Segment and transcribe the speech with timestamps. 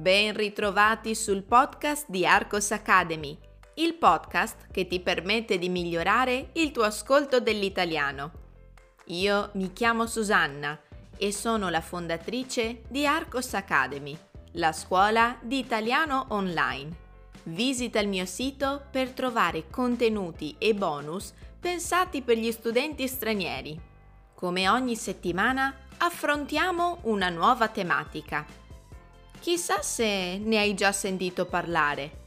[0.00, 3.38] Ben ritrovati sul podcast di Arcos Academy,
[3.74, 8.32] il podcast che ti permette di migliorare il tuo ascolto dell'italiano.
[9.08, 10.80] Io mi chiamo Susanna
[11.18, 14.16] e sono la fondatrice di Arcos Academy,
[14.52, 16.96] la scuola di italiano online.
[17.42, 23.78] Visita il mio sito per trovare contenuti e bonus pensati per gli studenti stranieri.
[24.34, 28.60] Come ogni settimana affrontiamo una nuova tematica
[29.40, 32.18] Chissà se ne hai già sentito parlare.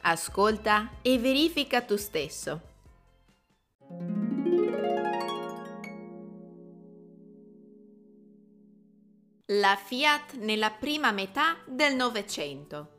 [0.00, 2.60] Ascolta e verifica tu stesso.
[9.52, 12.96] La Fiat nella prima metà del Novecento.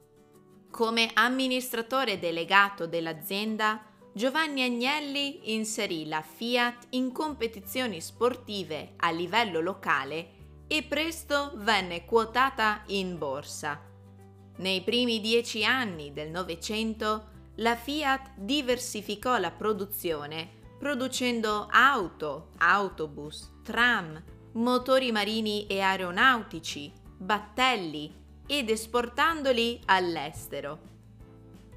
[0.70, 10.38] Come amministratore delegato dell'azienda, Giovanni Agnelli inserì la Fiat in competizioni sportive a livello locale
[10.71, 13.81] e presto venne quotata in borsa.
[14.57, 24.23] Nei primi dieci anni del Novecento la Fiat diversificò la produzione producendo auto, autobus, tram,
[24.53, 28.13] motori marini e aeronautici, battelli
[28.45, 30.79] ed esportandoli all'estero.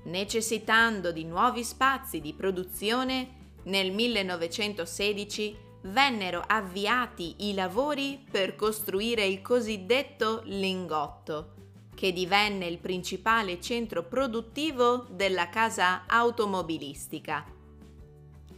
[0.05, 9.43] Necessitando di nuovi spazi di produzione, nel 1916 vennero avviati i lavori per costruire il
[9.43, 11.55] cosiddetto lingotto,
[11.95, 17.45] che divenne il principale centro produttivo della casa automobilistica.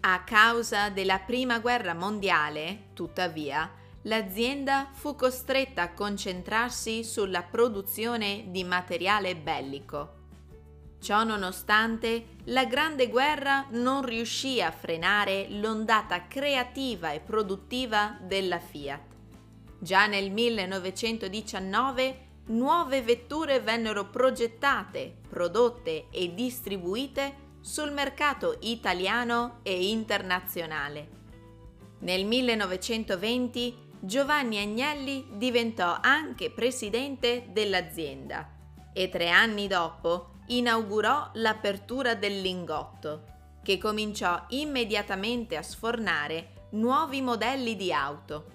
[0.01, 3.71] A causa della Prima Guerra Mondiale, tuttavia,
[4.03, 10.14] l'azienda fu costretta a concentrarsi sulla produzione di materiale bellico.
[11.05, 19.03] Ciò nonostante, la Grande Guerra non riuscì a frenare l'ondata creativa e produttiva della Fiat.
[19.79, 31.09] Già nel 1919 nuove vetture vennero progettate, prodotte e distribuite sul mercato italiano e internazionale.
[31.99, 38.49] Nel 1920 Giovanni Agnelli diventò anche presidente dell'azienda
[38.95, 43.33] e tre anni dopo inaugurò l'apertura del lingotto,
[43.63, 48.53] che cominciò immediatamente a sfornare nuovi modelli di auto.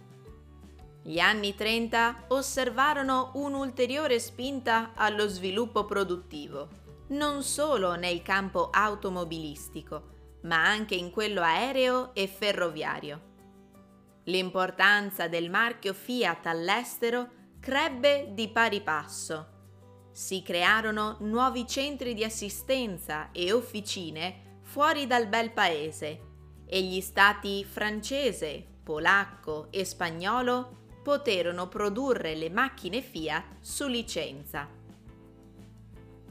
[1.01, 6.67] Gli anni 30 osservarono un'ulteriore spinta allo sviluppo produttivo,
[7.09, 13.27] non solo nel campo automobilistico, ma anche in quello aereo e ferroviario.
[14.25, 17.29] L'importanza del marchio Fiat all'estero
[17.59, 19.57] crebbe di pari passo
[20.11, 26.27] si crearono nuovi centri di assistenza e officine fuori dal bel paese
[26.65, 34.67] e gli stati francese, polacco e spagnolo poterono produrre le macchine Fiat su licenza.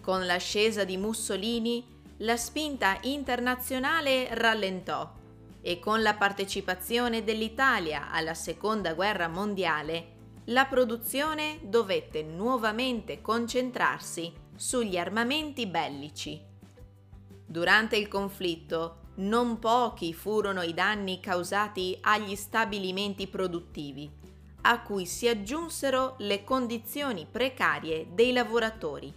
[0.00, 1.84] Con l'ascesa di Mussolini
[2.18, 5.12] la spinta internazionale rallentò
[5.60, 10.16] e con la partecipazione dell'Italia alla Seconda Guerra Mondiale
[10.48, 16.41] la produzione dovette nuovamente concentrarsi sugli armamenti bellici.
[17.44, 24.10] Durante il conflitto non pochi furono i danni causati agli stabilimenti produttivi,
[24.62, 29.12] a cui si aggiunsero le condizioni precarie dei lavoratori.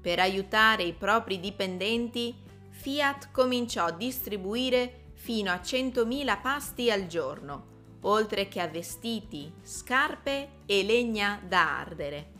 [0.00, 2.34] Per aiutare i propri dipendenti,
[2.70, 7.70] Fiat cominciò a distribuire fino a 100.000 pasti al giorno
[8.02, 12.32] oltre che a vestiti, scarpe e legna da ardere.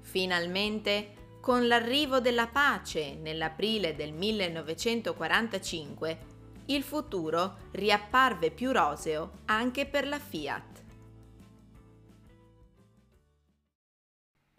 [0.00, 6.32] Finalmente, con l'arrivo della pace nell'aprile del 1945,
[6.66, 10.82] il futuro riapparve più roseo anche per la Fiat.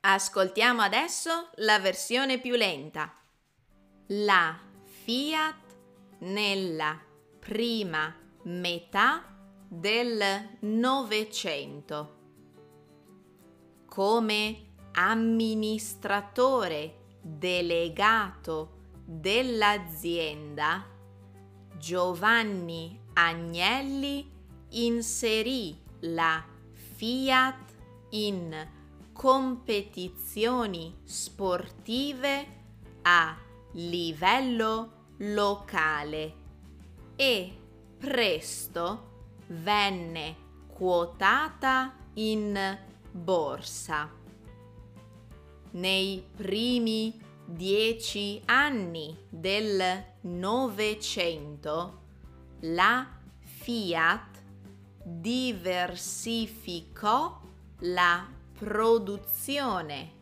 [0.01, 3.11] Ascoltiamo adesso la versione più lenta.
[4.09, 5.77] La Fiat
[6.19, 7.01] nella
[7.39, 9.34] prima metà
[9.79, 10.21] del
[10.61, 12.13] Novecento.
[13.85, 14.57] Come
[14.93, 18.71] amministratore delegato
[19.03, 20.85] dell'azienda,
[21.77, 24.31] Giovanni Agnelli
[24.69, 27.73] inserì la Fiat
[28.11, 28.67] in
[29.11, 32.47] competizioni sportive
[33.01, 33.35] a
[33.73, 36.33] livello locale
[37.17, 37.57] e
[37.97, 39.14] presto
[39.47, 40.35] venne
[40.67, 42.77] quotata in
[43.11, 44.09] borsa.
[45.71, 52.01] Nei primi dieci anni del Novecento
[52.61, 53.05] la
[53.39, 54.41] Fiat
[55.03, 57.41] diversificò
[57.79, 58.25] la
[58.57, 60.13] produzione,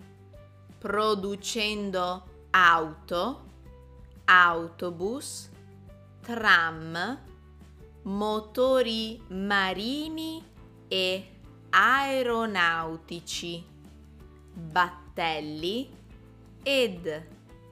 [0.78, 3.46] producendo auto,
[4.26, 5.50] autobus,
[6.22, 7.20] tram,
[8.04, 10.44] motori marini
[10.88, 11.30] e
[11.70, 13.66] aeronautici,
[14.54, 15.90] battelli
[16.62, 17.28] ed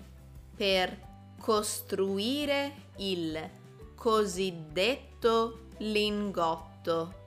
[0.55, 3.49] per costruire il
[3.95, 7.21] cosiddetto lingotto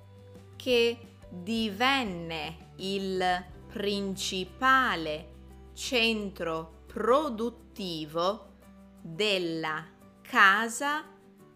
[0.57, 0.99] che
[1.29, 5.33] divenne il principale
[5.75, 8.55] centro produttivo
[9.01, 9.85] della
[10.23, 11.05] casa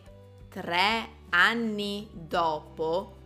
[0.50, 3.18] tre anni dopo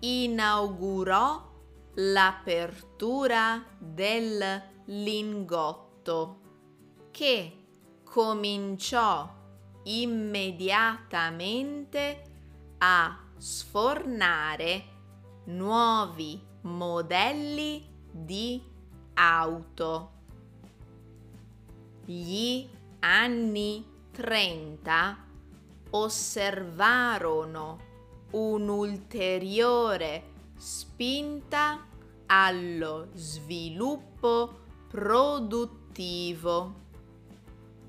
[0.00, 1.50] inaugurò
[1.94, 6.40] l'apertura del lingotto
[7.10, 7.56] che
[8.04, 9.40] cominciò
[9.84, 12.22] immediatamente
[12.78, 14.84] a sfornare
[15.44, 18.60] nuovi modelli di
[19.14, 20.11] auto.
[22.04, 22.68] Gli
[22.98, 25.18] anni 30
[25.90, 27.78] osservarono
[28.32, 31.86] un'ulteriore spinta
[32.26, 36.74] allo sviluppo produttivo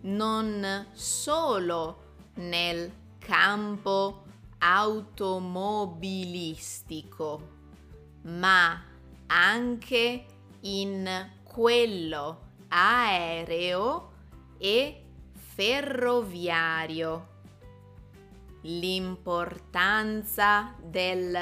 [0.01, 2.01] non solo
[2.35, 4.25] nel campo
[4.59, 7.49] automobilistico,
[8.23, 8.83] ma
[9.27, 10.25] anche
[10.61, 14.11] in quello aereo
[14.63, 15.03] e
[15.33, 17.27] ferroviario.
[18.61, 21.37] L'importanza del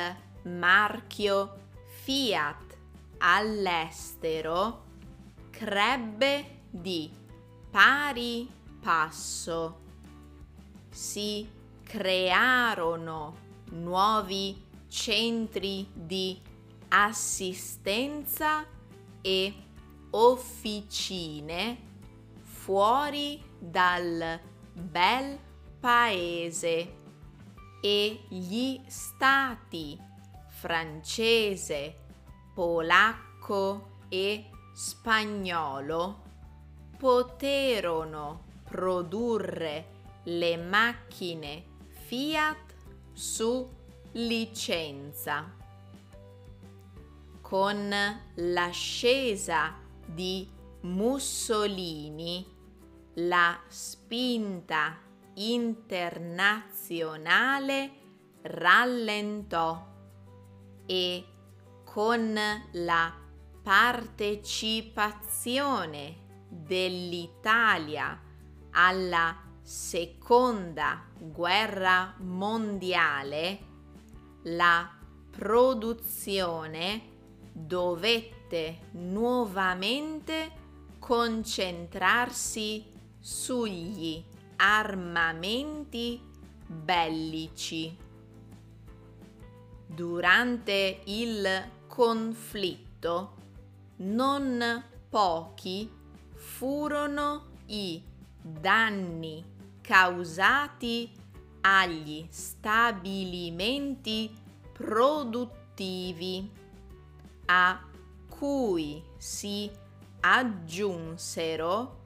[0.46, 1.60] marchio
[2.02, 2.78] Fiat
[3.20, 4.86] all'estero
[5.52, 7.12] crebbe di
[7.70, 8.50] pari
[8.82, 9.82] passo.
[10.90, 11.48] Si
[11.84, 13.36] crearono
[13.74, 16.42] nuovi centri di
[16.88, 18.66] assistenza
[19.22, 19.54] e
[20.10, 21.91] officine
[22.64, 24.40] fuori dal
[24.72, 25.40] bel
[25.80, 26.96] paese
[27.82, 30.00] e gli stati
[30.48, 31.96] francese,
[32.54, 36.22] polacco e spagnolo
[37.00, 39.86] poterono produrre
[40.26, 42.76] le macchine Fiat
[43.12, 43.68] su
[44.12, 45.52] licenza.
[47.42, 47.94] Con
[48.36, 52.46] l'ascesa di Mussolini,
[53.16, 54.98] la spinta
[55.36, 57.92] internazionale
[58.42, 59.88] rallentò
[60.86, 61.26] e
[61.86, 62.38] con
[62.72, 63.14] la
[63.62, 66.16] partecipazione
[66.50, 68.20] dell'Italia
[68.72, 73.60] alla seconda guerra mondiale,
[74.44, 74.90] la
[75.30, 77.10] produzione
[77.54, 80.61] dovette nuovamente
[81.02, 82.86] concentrarsi
[83.20, 84.24] sugli
[84.58, 86.22] armamenti
[86.68, 87.98] bellici.
[89.88, 93.34] Durante il conflitto
[93.98, 95.90] non pochi
[96.36, 98.00] furono i
[98.40, 99.44] danni
[99.82, 101.12] causati
[101.62, 104.38] agli stabilimenti
[104.72, 106.50] produttivi
[107.46, 107.82] a
[108.30, 109.70] cui si
[110.22, 112.00] aggiunsero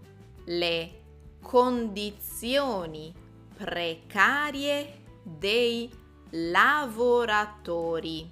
[0.46, 1.02] le
[1.42, 3.14] condizioni
[3.56, 5.90] precarie dei
[6.32, 8.30] lavoratori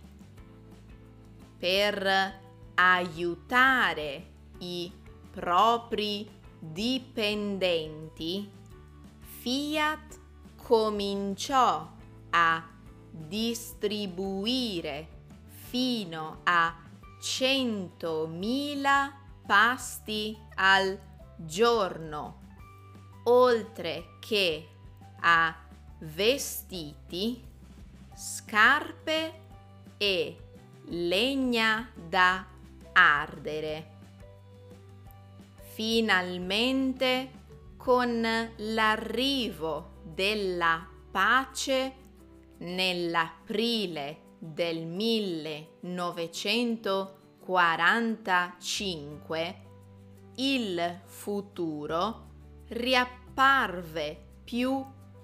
[1.57, 2.41] per
[2.75, 4.27] aiutare
[4.59, 4.91] i
[5.31, 8.51] propri dipendenti,
[9.19, 10.19] Fiat
[10.55, 11.91] cominciò
[12.29, 12.69] a
[13.09, 15.07] distribuire
[15.45, 16.77] fino a
[17.19, 21.00] 100.000 pasti al
[21.35, 22.41] giorno,
[23.23, 24.67] oltre che
[25.21, 25.55] a
[26.00, 27.41] vestiti,
[28.15, 29.41] scarpe
[29.97, 30.38] e
[30.85, 32.45] legna da
[32.91, 33.91] ardere.
[35.73, 37.41] Finalmente,
[37.77, 38.21] con
[38.55, 41.95] l'arrivo della pace
[42.59, 44.85] nell'aprile del
[47.45, 49.62] 1945,
[50.35, 52.29] il futuro
[52.69, 54.83] riapparve più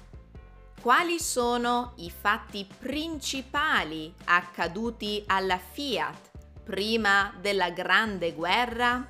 [0.81, 6.31] Quali sono i fatti principali accaduti alla Fiat
[6.65, 9.07] prima della Grande Guerra?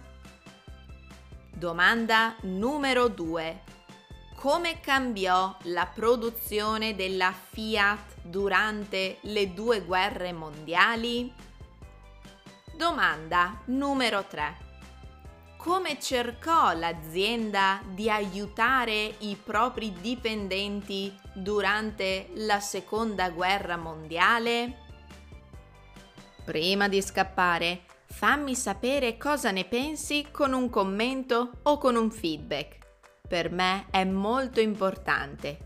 [1.51, 3.61] Domanda numero 2
[4.35, 11.33] come cambiò la produzione della Fiat durante le due guerre mondiali?
[12.75, 14.71] Domanda numero 3.
[15.57, 24.79] Come cercò l'azienda di aiutare i propri dipendenti durante la seconda guerra mondiale?
[26.43, 32.81] Prima di scappare, fammi sapere cosa ne pensi con un commento o con un feedback
[33.33, 35.57] per me è molto importante.